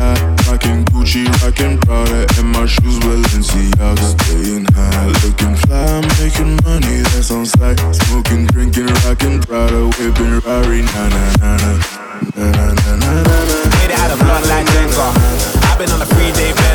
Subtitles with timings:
[0.00, 4.06] high, rocking Gucci, rocking Prada, and my shoes Balenciaga.
[4.16, 7.78] Staying high, looking fly, making money that's on sight.
[7.94, 11.70] Smoking, drinking, rocking Prada, whipping Rari, na na na na.
[13.76, 15.06] Made it out of blood like Jenga.
[15.68, 16.69] I've been on a three day bed.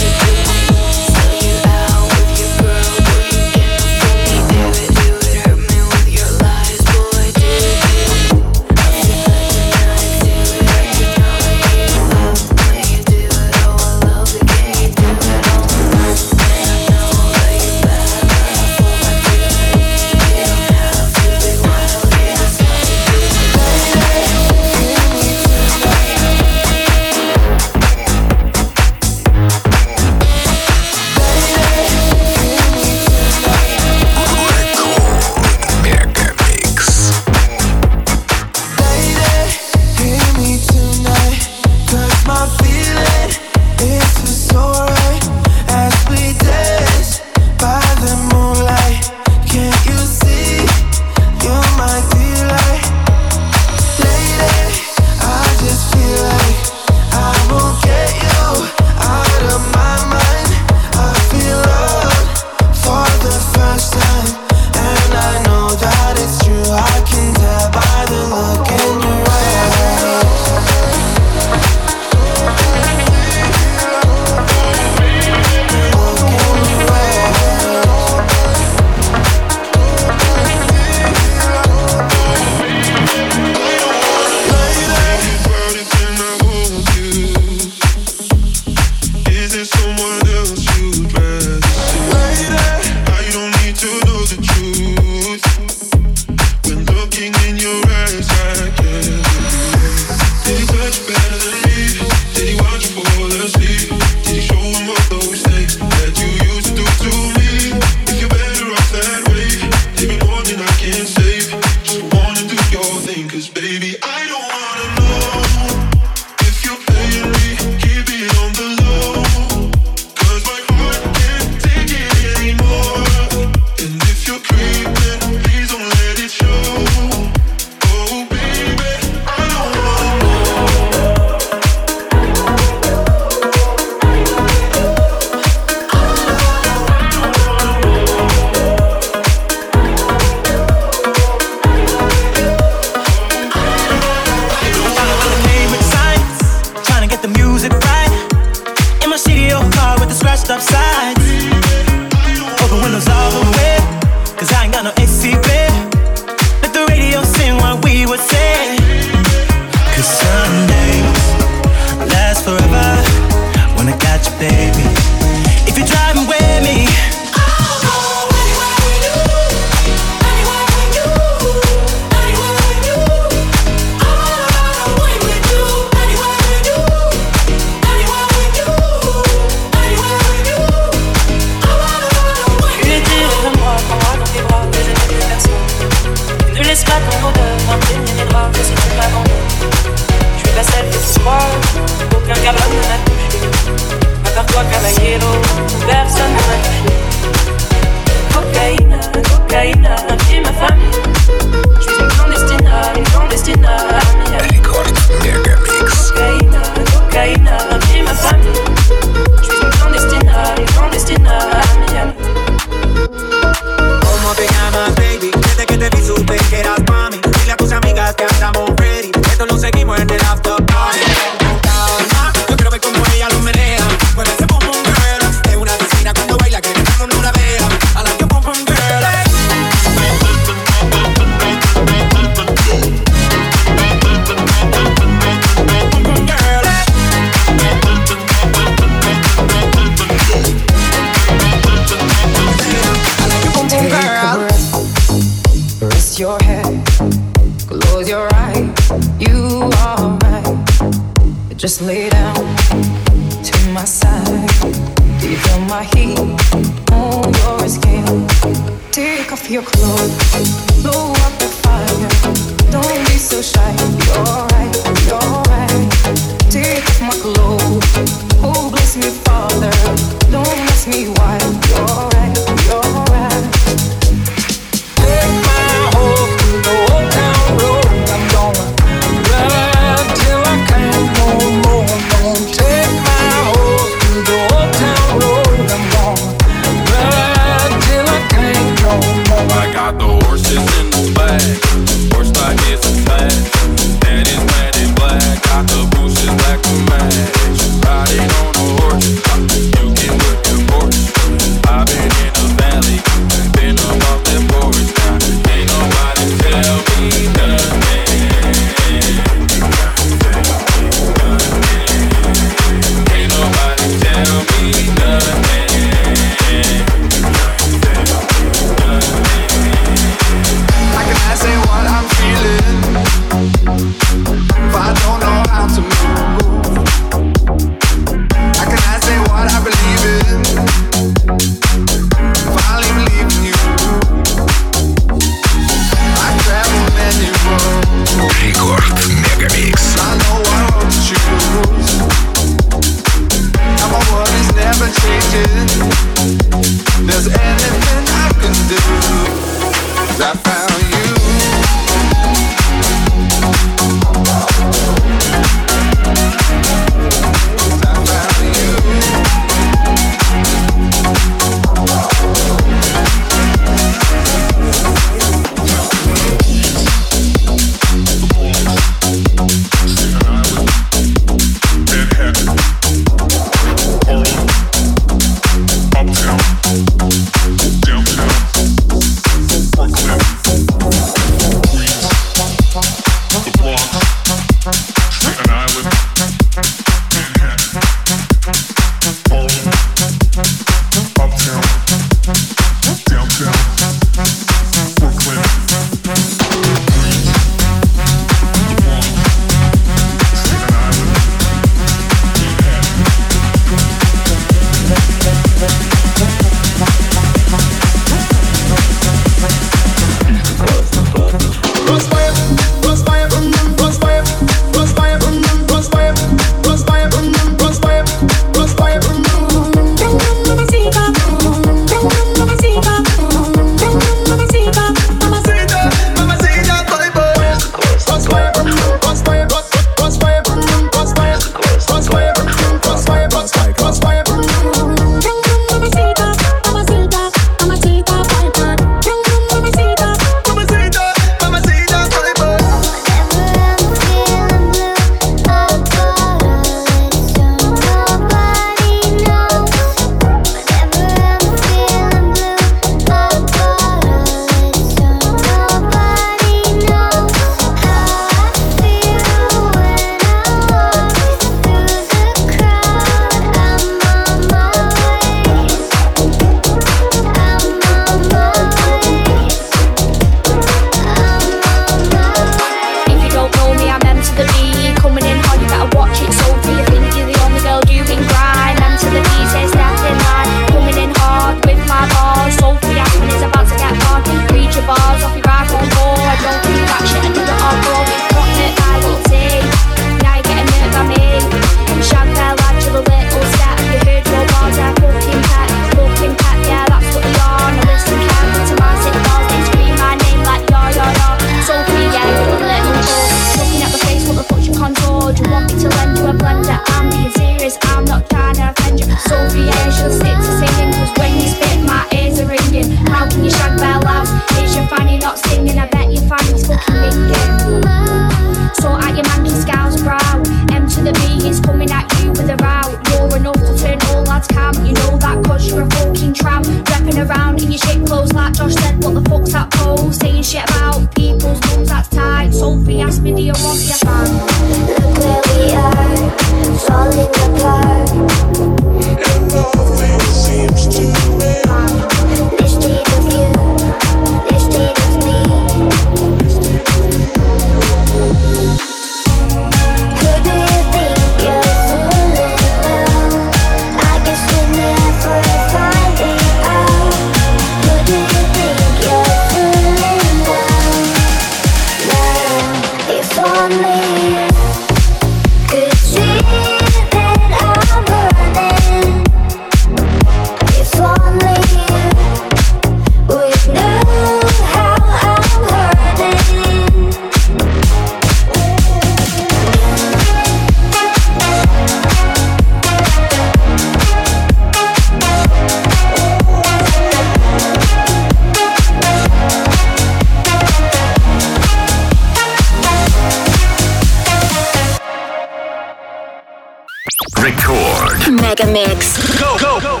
[599.40, 600.00] go, go, go.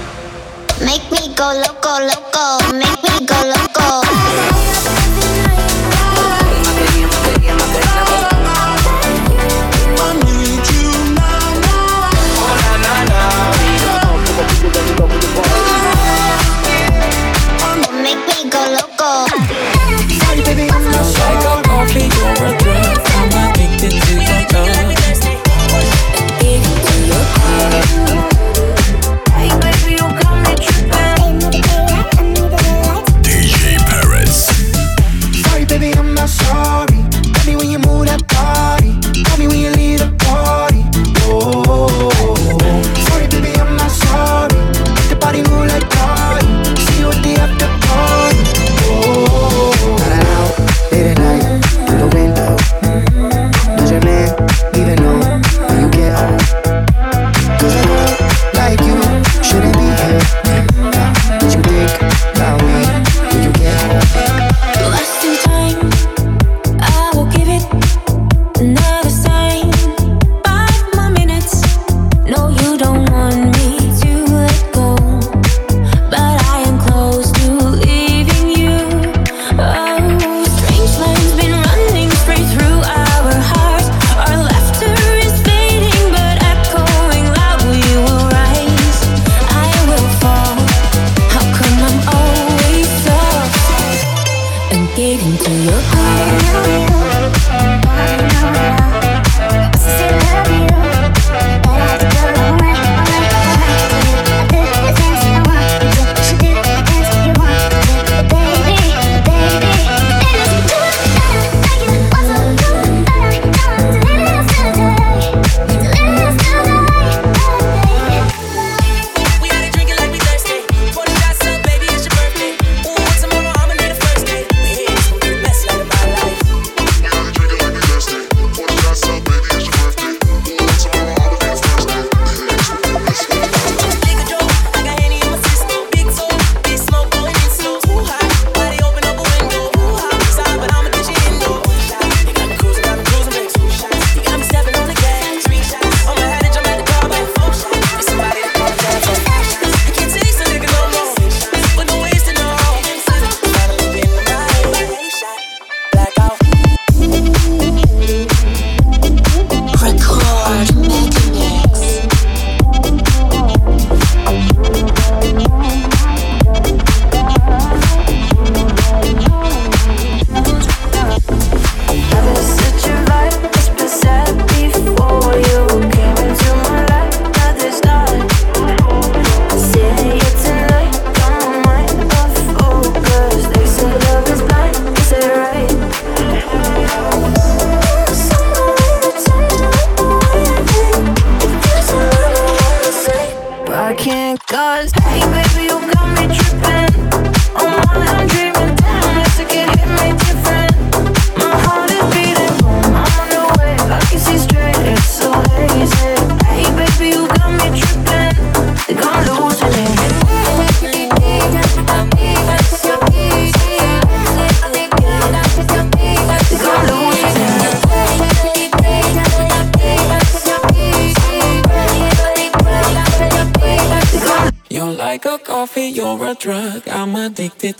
[0.84, 2.72] Make me go loco, loco.
[2.72, 4.79] Make me go loco.
[94.72, 96.60] and get into your heart.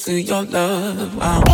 [0.00, 1.49] To your love.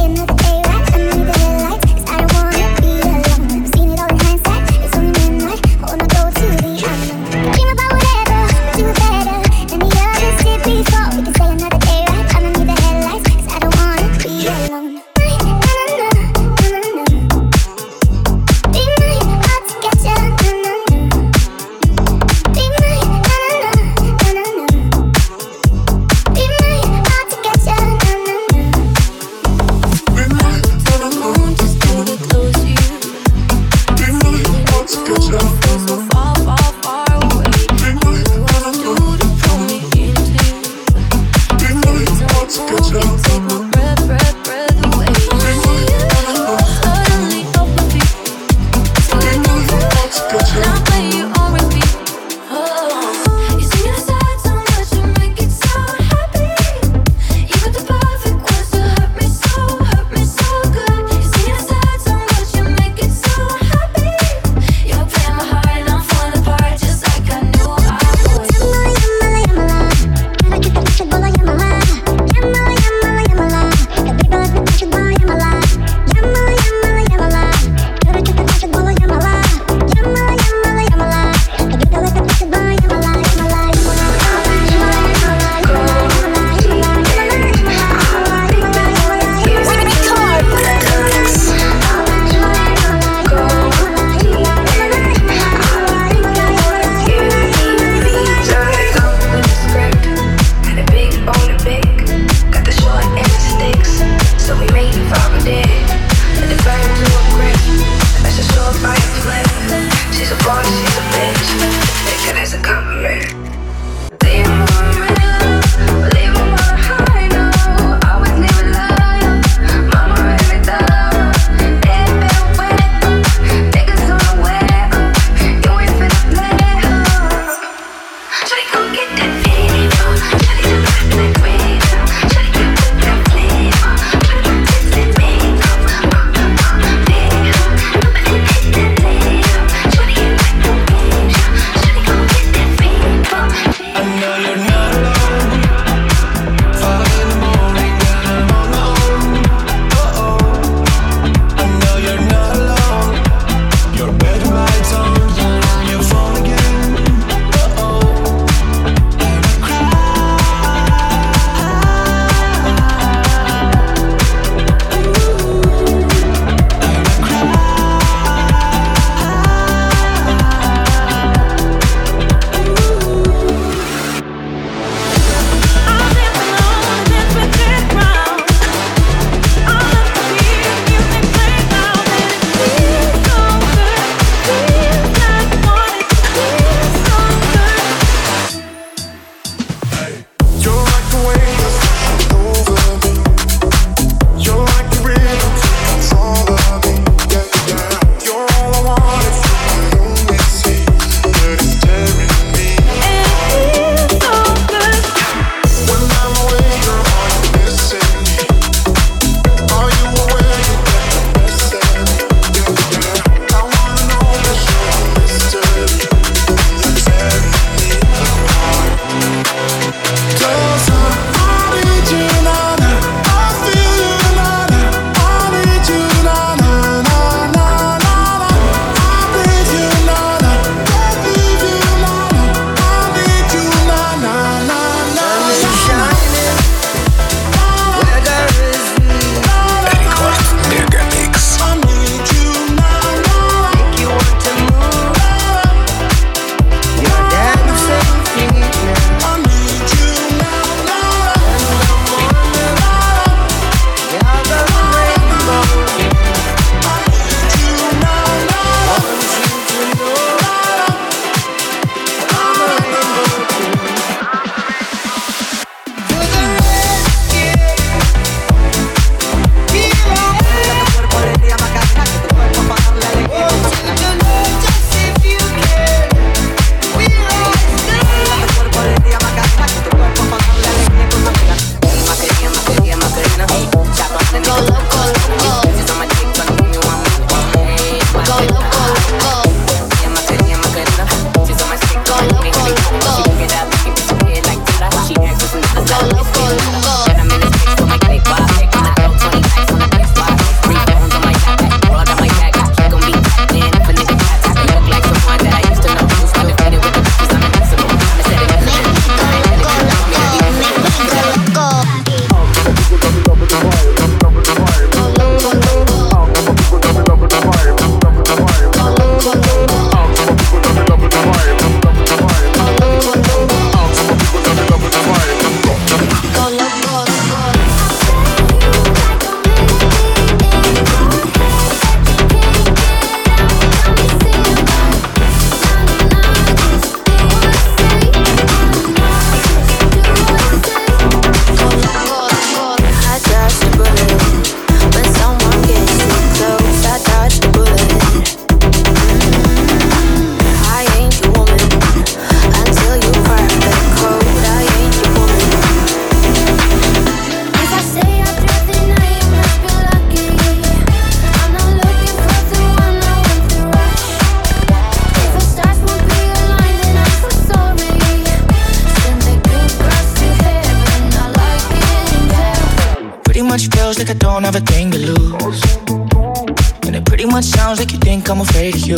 [378.26, 378.96] think I'm afraid of you.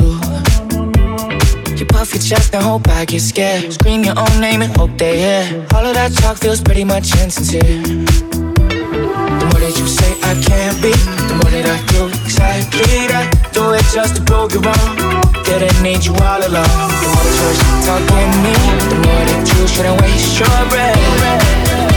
[1.76, 3.72] You puff your chest and hope I get scared.
[3.72, 5.66] Scream your own name and hope they hear.
[5.74, 7.60] All of that talk feels pretty much insincere.
[7.60, 10.92] The more that you say I can't be,
[11.28, 13.28] the more that I do exactly that.
[13.52, 14.96] Do it just to prove you wrong.
[15.44, 16.88] Didn't need you all along.
[17.00, 18.54] The more that you're talking me,
[18.88, 21.87] the more that you shouldn't waste your breath.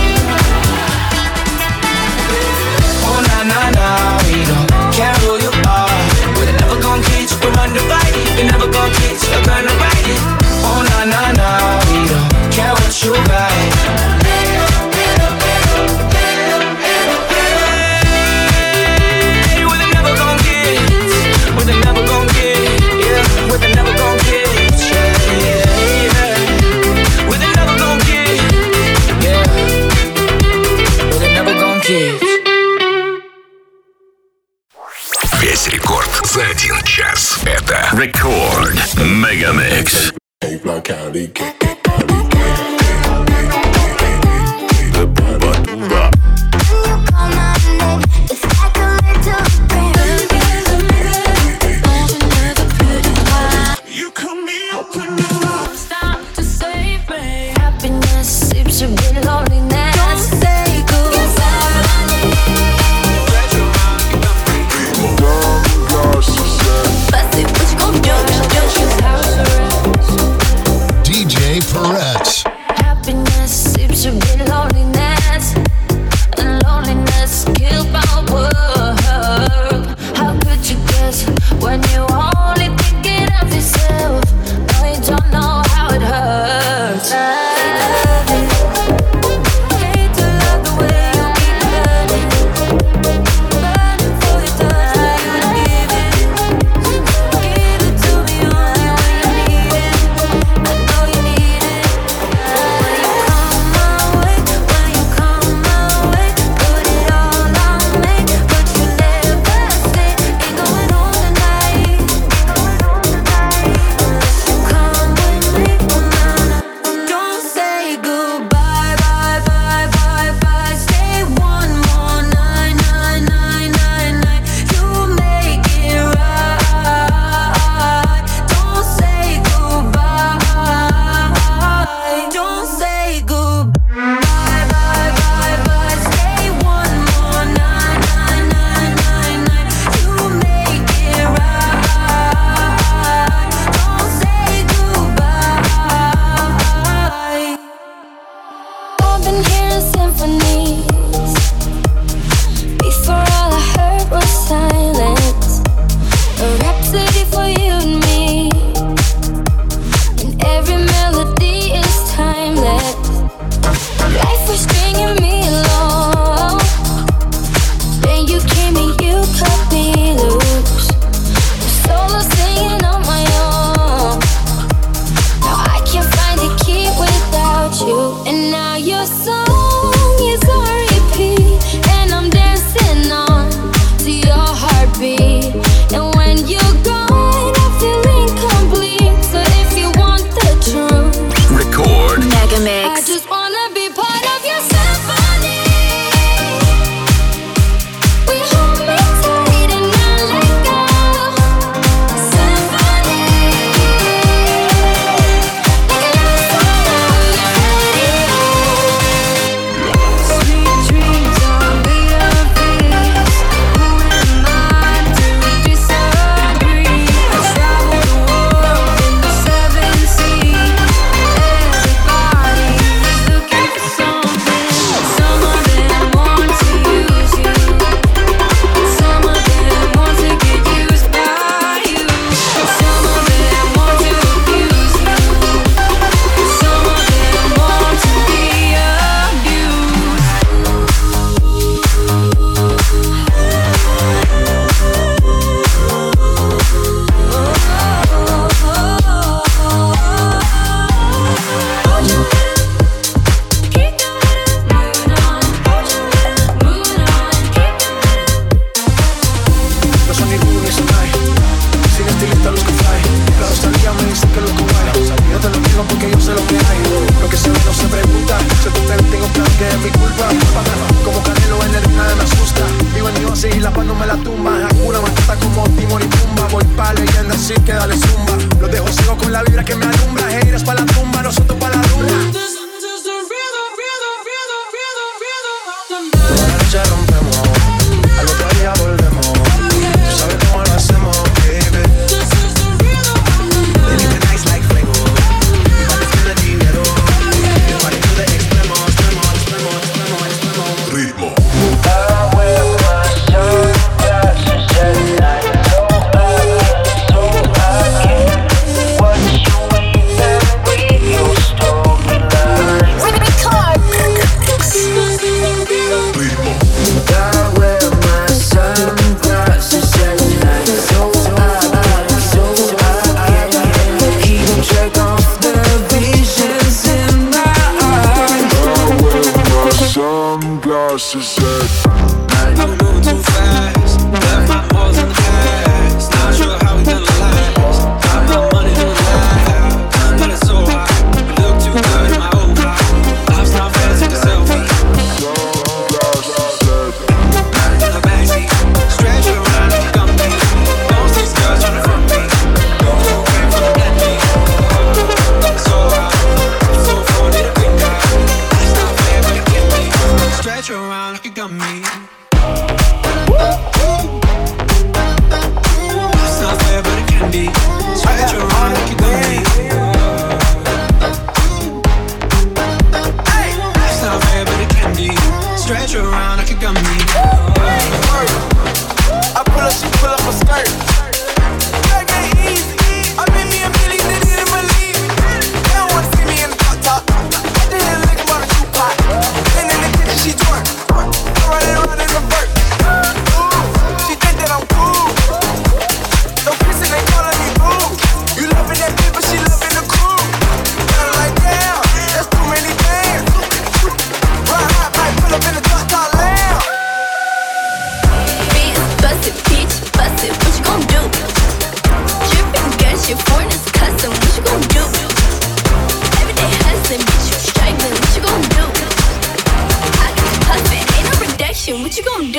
[38.01, 40.11] Record Mega Mix.
[40.41, 41.61] Hey, Black County.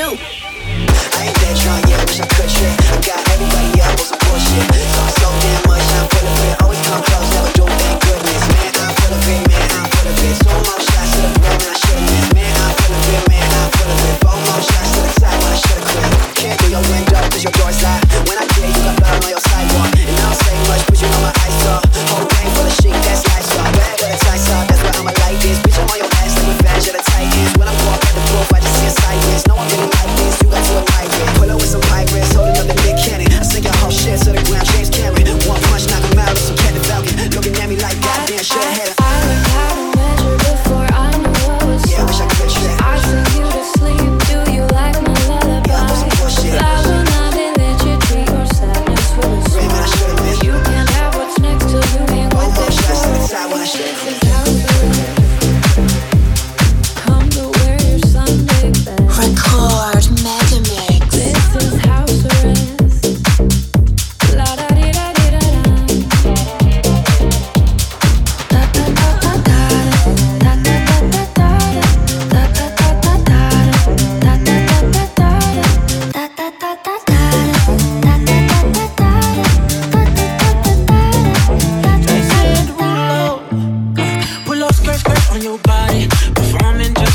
[0.03, 0.19] you.
[0.19, 2.75] I ain't that drunk yet, wish I could shit.
[2.91, 3.32] I got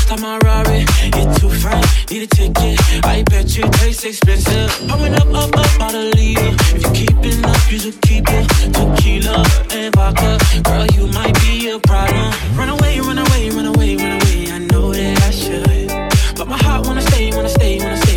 [0.08, 0.84] fast, I'm a Rari.
[1.16, 3.04] You're too fine, need a ticket.
[3.04, 4.70] I bet you taste expensive.
[4.88, 6.54] Pouring up, up, up, out of leader.
[6.74, 8.48] If you're keeping up, you should keep it.
[8.72, 12.32] Tequila and vodka, girl, you might be a problem.
[12.56, 14.52] Run away, run away, run away, run away.
[14.52, 18.07] I know that I should, but my heart wanna stay, wanna stay, wanna stay.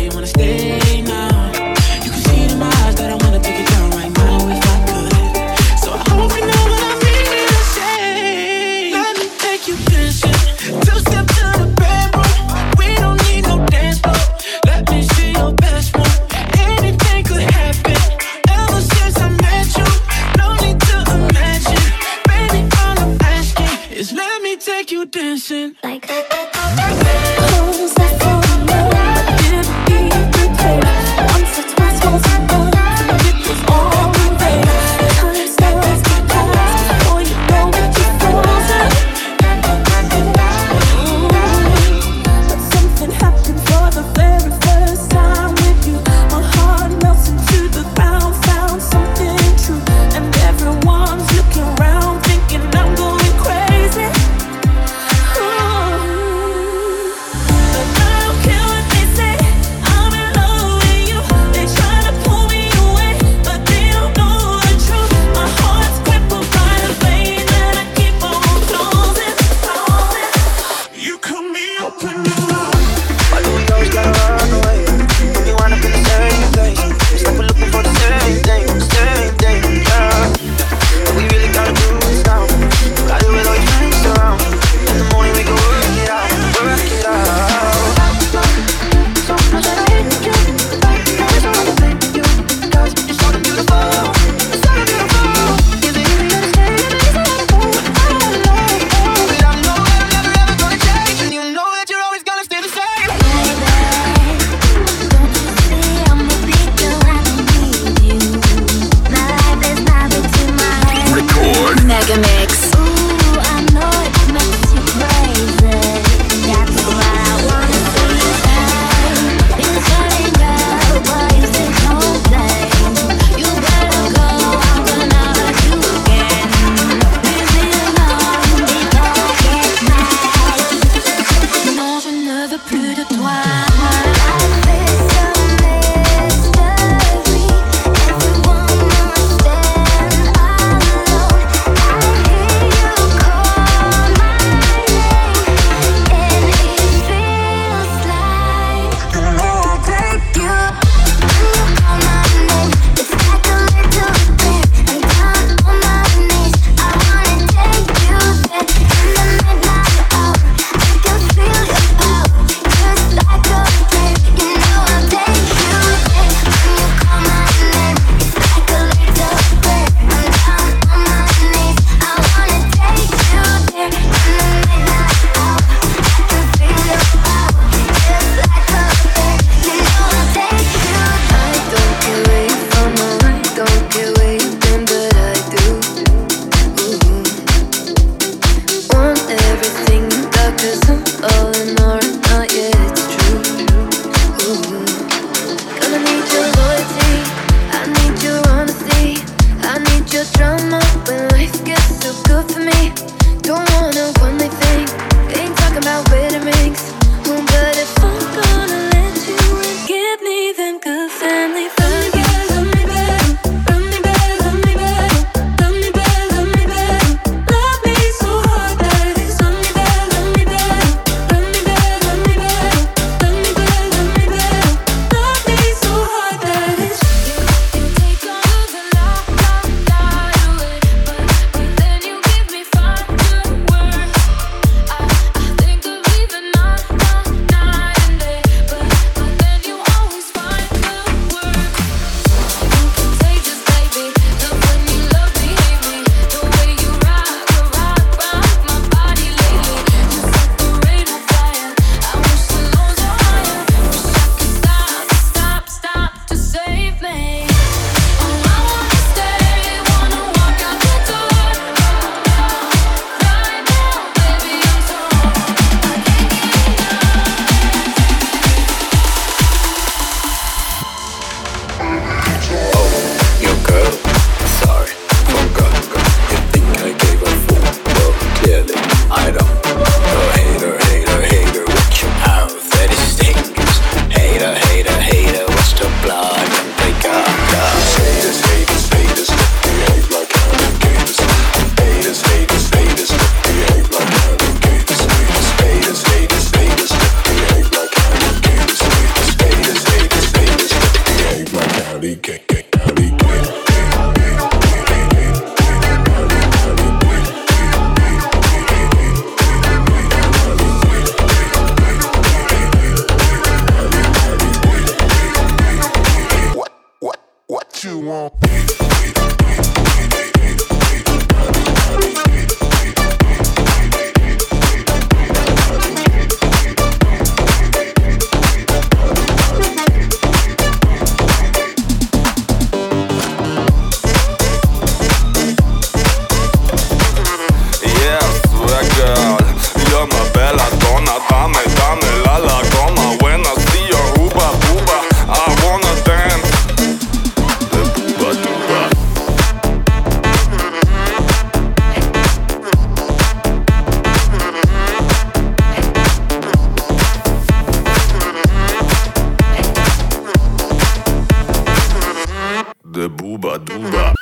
[362.92, 364.12] The Booba Duba.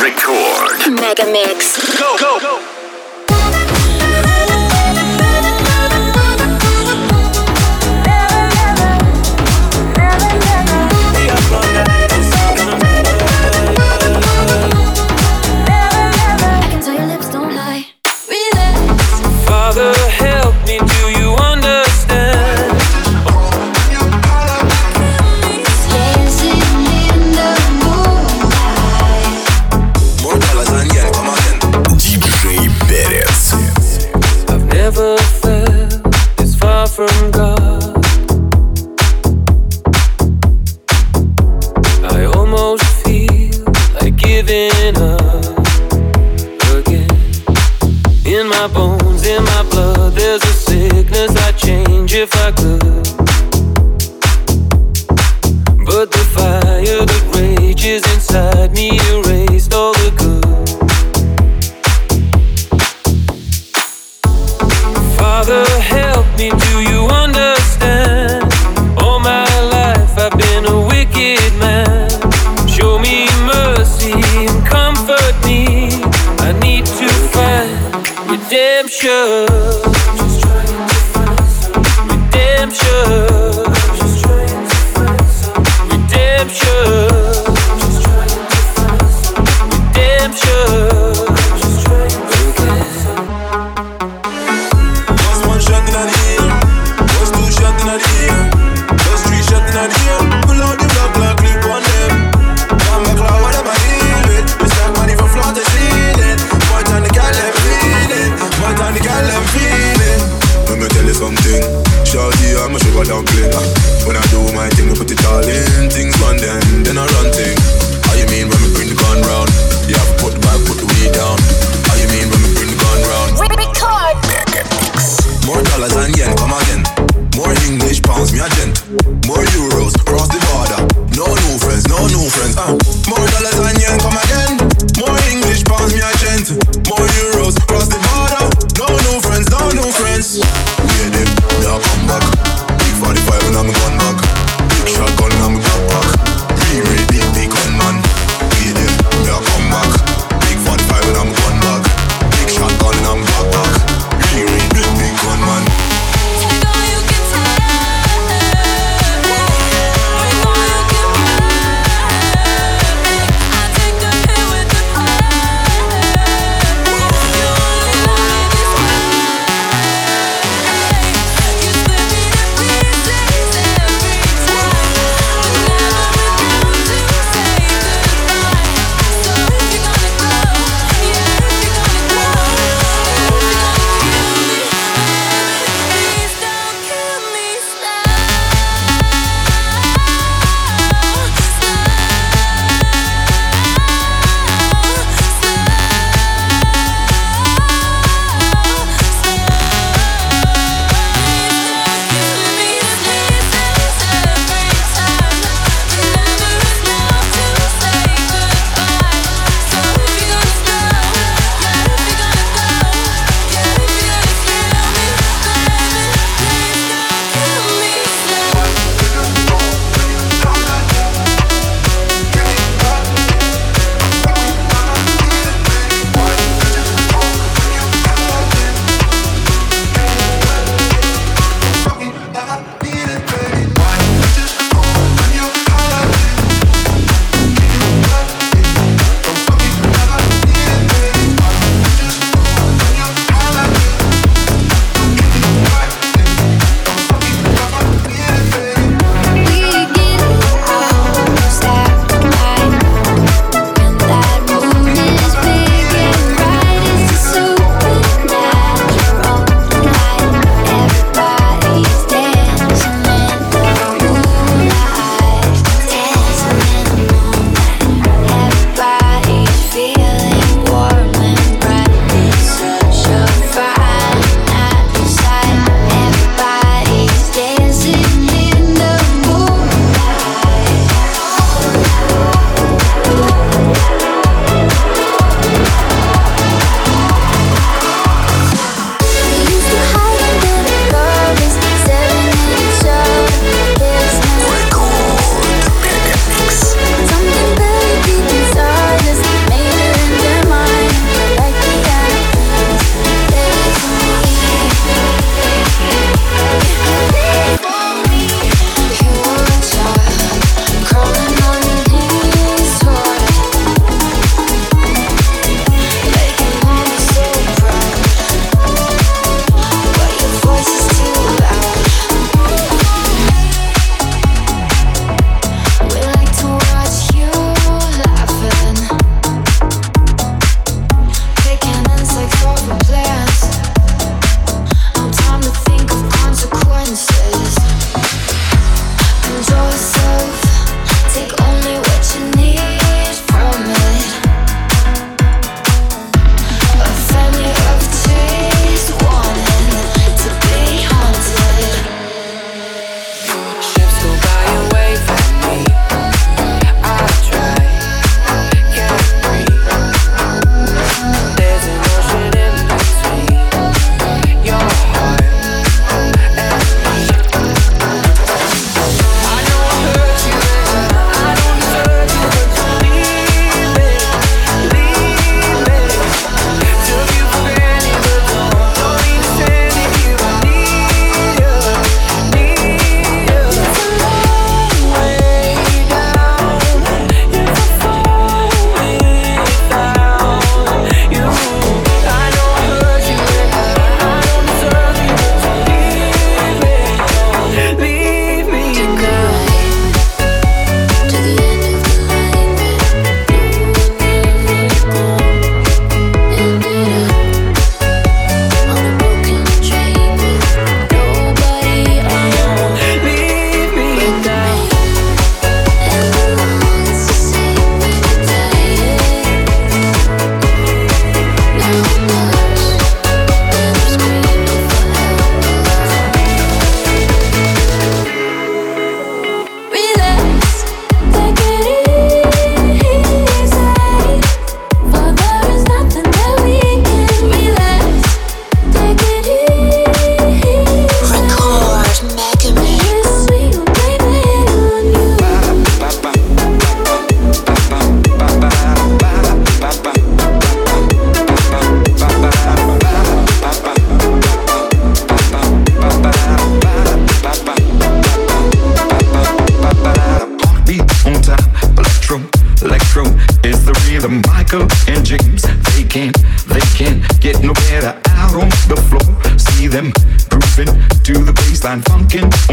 [0.00, 0.98] Record.
[0.98, 1.76] Mega Mix.
[2.00, 2.73] Go, go, go.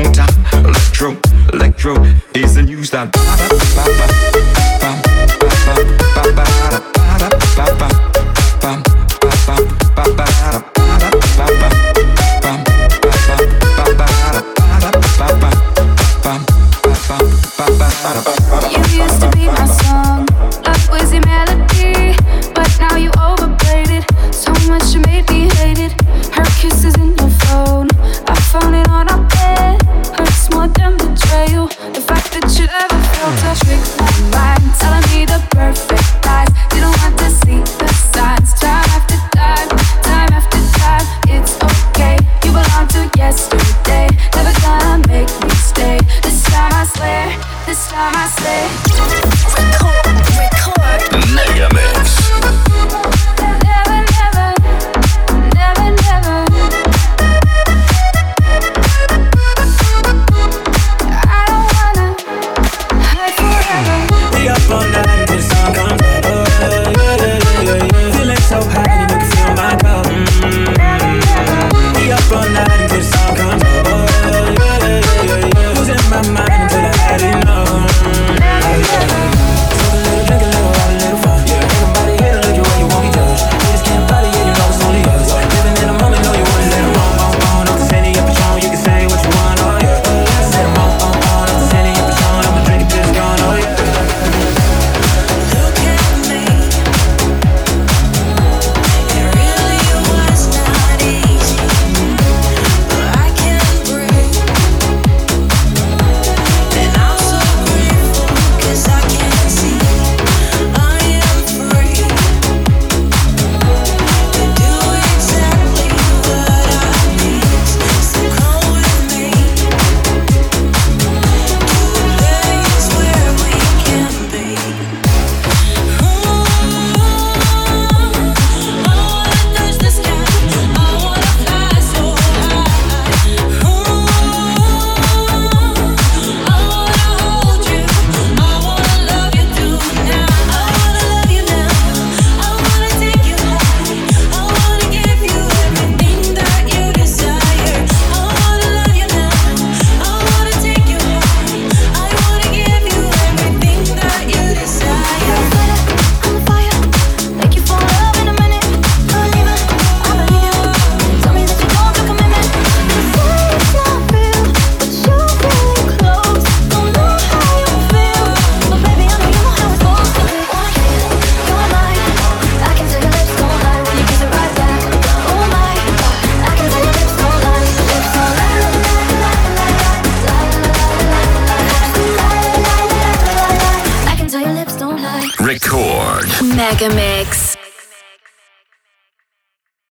[0.01, 1.15] Electro,
[1.53, 1.93] electro
[2.33, 3.11] is the new style.